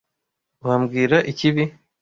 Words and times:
Wambwira 0.65 1.17
ikibi? 1.31 1.63